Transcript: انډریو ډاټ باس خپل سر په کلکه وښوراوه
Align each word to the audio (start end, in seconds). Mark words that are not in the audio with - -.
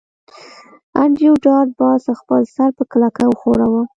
انډریو 1.01 1.33
ډاټ 1.45 1.67
باس 1.79 2.03
خپل 2.19 2.41
سر 2.55 2.69
په 2.77 2.83
کلکه 2.91 3.23
وښوراوه 3.27 3.83